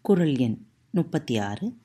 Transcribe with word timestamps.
குரல் 0.00 0.36
எண் 0.36 0.66
முப்பத்தி 0.90 1.38
ஆறு 1.38 1.76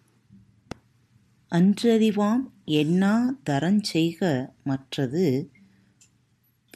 அன்றறிவாம் 1.51 2.51
என்னா 2.65 3.35
தரஞ்செய்க 3.49 4.49
மற்றது 4.63 5.51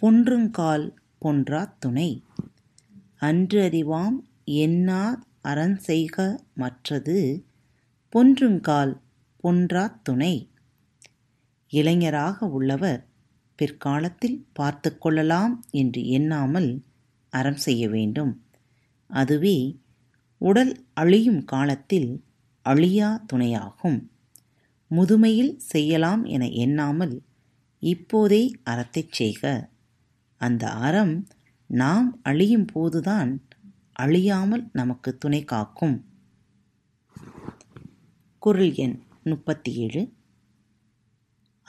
பொன்றுங்கால் 0.02 0.94
பொன்றாத் 1.22 1.78
துணை. 1.80 2.24
அன்றறிவாம் 3.20 4.20
என்னா 4.44 5.24
அறஞ்செய்க 5.44 6.40
மற்றது 6.54 7.46
பொன்றுங்கால் 8.10 9.00
பொன்றாத் 9.44 10.02
துணை. 10.04 10.50
இளைஞராக 11.70 12.48
உள்ளவர் 12.48 13.09
பிற்காலத்தில் 13.60 14.38
பார்த்து 14.54 14.98
கொள்ளலாம் 14.98 15.54
என்று 15.72 16.02
எண்ணாமல் 16.08 16.70
அறம் 17.34 17.62
செய்ய 17.66 17.90
வேண்டும். 17.90 18.34
அதுவே 19.10 19.58
உடல் 20.42 20.74
அழியும் 20.94 21.42
காலத்தில் 21.46 22.10
அழியா 22.66 23.10
துணையாகும். 23.34 24.00
முதுமையில் 24.92 25.56
செய்யலாம் 25.58 26.24
என 26.26 26.50
எண்ணாமல் 26.50 27.16
இப்போதே 27.80 28.44
அறத்தைச் 28.66 29.12
செய்க. 29.12 29.70
அந்த 30.38 30.64
அறம் 30.88 31.28
நாம் 31.68 32.20
அழியும் 32.24 32.66
போதுதான் 32.66 33.32
அழியாமல் 33.92 34.70
நமக்கு 34.74 35.18
துணை 35.18 35.44
காக்கும். 35.44 35.98
குரல் 38.40 38.74
எண் 38.76 38.98
முப்பத்தி 39.24 39.72
ஏழு. 39.76 40.04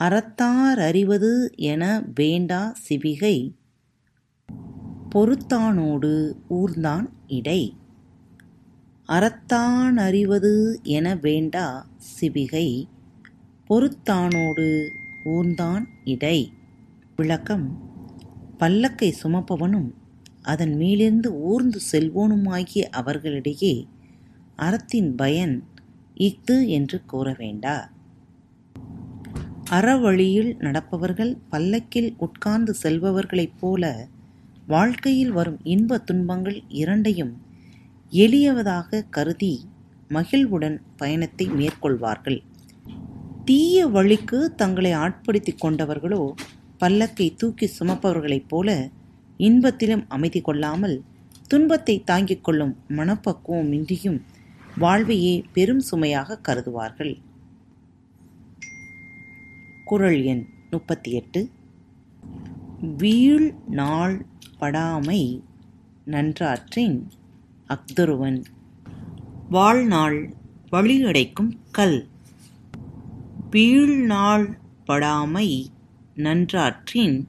அறத்தார் 0.01 0.79
அறிவது 0.79 1.51
என 1.55 2.03
வேண்டா 2.15 2.75
சிவிகை. 2.89 3.51
பொறுத்தானோடு 5.15 6.33
ஊர்ந்தான் 6.49 7.09
இடை. 7.27 7.75
அறத்தான் 9.07 9.93
அறிவது 9.93 10.79
என 10.83 11.15
வேண்டா 11.15 11.87
சிவிகை. 12.21 12.85
பொறுத்தானோடு 13.69 14.89
ஊர்ந்தான் 15.25 15.85
இடை. 16.03 16.53
விளக்கம். 17.15 17.77
பல்லக்கை 18.59 19.13
சுமப்பவனும் 19.23 19.93
அதன் 20.41 20.75
மேலிருந்து 20.75 21.33
ஊர்ந்து 21.33 21.79
செல்வோனுமாகிய 21.91 22.81
அவர்களிடையே 22.81 23.87
அறத்தின் 24.55 25.15
பயன் 25.15 25.63
இஃது 26.17 26.67
என்று 26.67 27.01
கூற 27.05 27.35
வேண்டா. 27.37 27.91
அறவழியில் 29.71 30.49
நடப்பவர்கள் 30.57 31.37
பல்லக்கில் 31.49 32.13
உட்கார்ந்து 32.17 32.75
செல்பவர்களைப் 32.83 33.57
போல 33.59 34.09
வாழ்க்கையில் 34.67 35.31
வரும் 35.31 35.59
இன்ப 35.63 35.97
துன்பங்கள் 35.97 36.63
இரண்டையும் 36.67 37.31
எளியவதாக 38.11 39.05
கருதி 39.09 39.53
மகிழ்வுடன் 40.07 40.81
பயணத்தை 40.97 41.47
மேற்கொள்வார்கள். 41.49 42.39
தீய 43.45 43.87
வழிக்கு 43.87 44.55
தங்களை 44.55 44.91
ஆட்படுத்திக் 44.91 45.59
கொண்டவர்களோ 45.59 46.33
பல்லக்கை 46.79 47.35
தூக்கி 47.35 47.69
சுமப்பவர்களைப் 47.79 48.47
போல 48.47 48.89
இன்பத்திலும் 49.39 50.05
அமைதி 50.07 50.41
கொள்ளாமல் 50.41 51.01
துன்பத்தை 51.47 52.01
தாங்கிக் 52.05 52.43
கொள்ளும் 52.43 52.75
மனப்பக்குவம் 52.87 53.71
இன்றியும் 53.71 54.21
வாழ்வையே 54.77 55.43
பெரும் 55.53 55.79
சுமையாக 55.79 56.39
கருதுவார்கள். 56.47 57.13
குரல் 59.91 60.23
எண் 60.23 60.47
முப்பத்தி 60.71 61.11
எட்டு 61.11 61.49
வீழ் 62.97 63.53
நாள் 63.67 64.25
படாமை 64.59 65.41
நன்றாற்றின் 66.05 67.07
அக்தருவன் 67.67 68.43
வாழ்நாள் 69.49 70.33
வழியடைக்கும் 70.71 71.57
கல். 71.71 72.07
வீழ்நாள் 73.49 74.59
படாமை 74.87 75.65
நன்றாற்றின் 76.15 77.27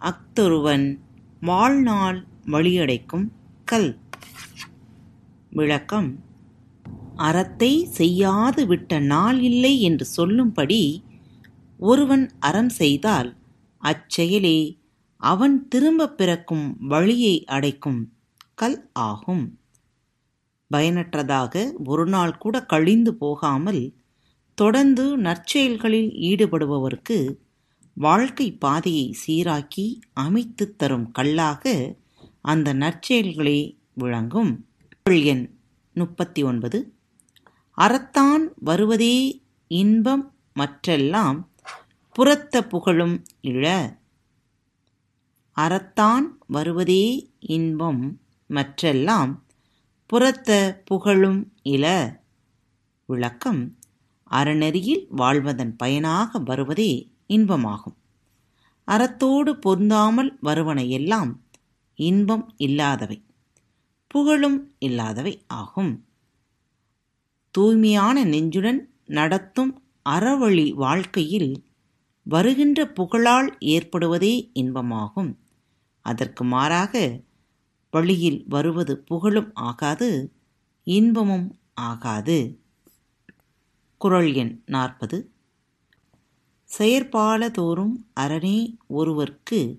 அக்தொருவன் 0.00 0.98
வாழ்நாள் 1.40 2.24
வழியடைக்கும் 2.46 3.28
கல். 3.64 3.98
விளக்கம். 5.50 6.24
அறத்தை 7.16 7.84
செய்யாது 7.84 8.66
விட்ட 8.66 8.98
நாள் 8.98 9.40
இல்லை 9.40 9.80
என்று 9.80 10.04
சொல்லும்படி 10.04 11.02
ஒருவன் 11.80 12.32
அறம் 12.38 12.68
செய்தால் 12.68 13.36
அச்செயலே 13.82 14.78
அவன் 15.16 15.68
திரும்பப் 15.68 16.16
பிறக்கும் 16.16 16.76
வழியை 16.80 17.44
அடைக்கும் 17.44 18.12
கல் 18.54 18.90
ஆகும். 18.92 19.58
பயனற்றதாக 20.68 21.74
ஒரு 21.84 22.06
நாள் 22.06 22.38
கூட 22.38 22.64
கழிந்து 22.64 23.14
போகாமல் 23.14 23.92
தொடர்ந்து 24.54 25.18
நற்செயல்களில் 25.18 26.10
ஈடுபடுபவருக்கு 26.10 27.36
வாழ்க்கை 27.94 28.52
பாதையை 28.52 29.16
சீராக்கி 29.26 30.00
அமைத்து 30.12 30.76
தரும் 30.76 31.10
கல்லாக 31.10 31.96
அந்த 32.40 32.74
நற்செயல்களே 32.74 33.76
விளங்கும். 33.94 34.66
எண் 35.10 35.54
முப்பத்தி 35.94 36.42
ஒன்பது. 36.42 36.94
அறத்தான் 37.76 38.48
வருவதே 38.54 39.42
இன்பம் 39.68 40.34
மற்றெல்லாம் 40.58 41.48
புறத்த 42.16 42.66
புகழும் 42.66 43.22
இழ. 43.42 43.64
அறத்தான் 45.56 46.24
வருவதே 46.46 47.30
இன்பம் 47.38 48.20
மற்றெல்லாம் 48.50 49.42
புறத்த 50.06 50.82
புகழும் 50.84 51.52
இல 51.62 51.84
விளக்கம் 53.06 53.78
அறநெறியில் 54.30 55.06
வாழ்வதன் 55.10 55.76
பயனாக 55.76 56.38
வருவதே 56.38 57.12
இன்பமாகும். 57.28 57.96
அறத்தோடு 58.84 59.58
பொருந்தாமல் 59.58 60.38
வருவன 60.40 60.84
எல்லாம் 60.84 61.44
இன்பம் 61.94 62.54
இல்லாதவை 62.56 63.24
புகழும் 64.06 64.74
இல்லாதவை 64.78 65.44
ஆகும். 65.46 66.06
தூய்மையான 67.50 68.24
நெஞ்சுடன் 68.24 68.80
நடத்தும் 69.06 69.82
அறவழி 70.08 70.74
வாழ்க்கையில் 70.74 71.69
வருகின்ற 72.22 72.88
புகழால் 72.88 73.56
ஏற்படுவதே 73.60 74.50
இன்பமாகும். 74.54 75.34
அதற்கு 76.00 76.44
மாறாக 76.44 77.20
வழியில் 77.90 78.44
வருவது 78.48 78.98
புகழும் 78.98 79.50
ஆகாது 79.54 80.32
இன்பமும் 80.84 81.58
ஆகாது. 81.74 82.60
குரல் 83.98 84.34
எண் 84.34 84.62
நாற்பது. 84.66 85.30
செயற்பாலதோறும் 86.78 87.92
அரணே 88.20 88.76
ஒருவர்க்கு 88.90 89.78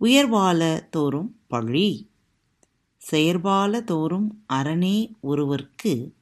உயர்வாலதோறும் 0.00 1.30
பழி. 1.46 2.10
செயற்பாலதோறும் 3.10 4.26
அரணே 4.52 5.12
ஒருவர்க்கு 5.22 6.12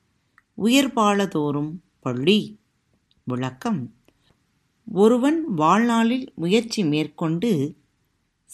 உயர்பாலதோறும் 0.58 1.76
பள்ளி 2.00 2.00
பழி. 2.00 2.60
விளக்கம். 3.24 3.94
ஒருவன் 4.94 5.54
வாழ்நாளில் 5.54 6.32
முயற்சி 6.36 6.84
மேற்கொண்டு 6.84 7.76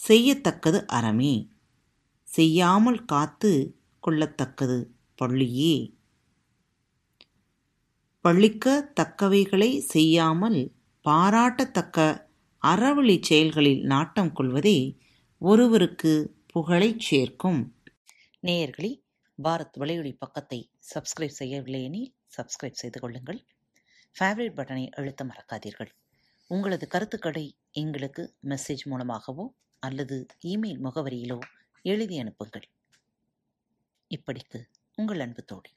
செய்யத்தக்கது 0.07 0.85
அறமே. 0.85 1.49
செய்யாமல் 2.23 3.05
காத்து 3.05 3.79
கொள்ளத்தக்கது 4.07 4.85
பள்ளியே. 5.15 5.97
பள்ளிக்க 8.21 8.91
தக்கவைகளை 8.99 9.77
செய்யாமல் 9.77 10.71
பாராட்டத்தக்க 11.03 12.27
அறவழி 12.61 13.21
செயல்களில் 13.21 13.83
நாட்டம் 13.83 14.33
கொள்வதே 14.33 14.97
ஒருவருக்கு 15.37 16.35
புகழைச் 16.47 16.99
சேர்க்கும். 16.99 17.75
நேயர்களே 18.43 19.01
பாரத் 19.43 19.77
வலையொலி 19.79 20.15
பக்கத்தை 20.17 20.71
சப்ஸ்கிரைப் 20.95 21.37
செய்யவில்லை 21.39 21.83
எனில் 21.83 22.15
சப்ஸ்கிரைப் 22.37 22.79
செய்து 22.81 22.99
கொள்ளுங்கள். 22.99 23.45
ஃபேவரட் 24.19 24.55
பட்டனை 24.55 24.89
அழுத்த 24.89 25.25
மறக்காதீர்கள். 25.25 25.89
உங்களது 26.51 26.87
கருத்துக்களை 26.87 27.43
எங்களுக்கு 27.71 28.23
மெசேஜ் 28.43 28.83
மூலமாகவோ 28.85 29.53
அல்லது 29.79 30.25
இமெயில் 30.47 30.81
முகவரியிலோ 30.85 31.39
எழுதி 31.81 32.19
அனுப்புங்கள். 32.19 32.67
இப்படிக்கு 34.09 34.59
உங்கள் 34.95 35.19
அன்பு 35.19 35.43
தோழி. 35.43 35.71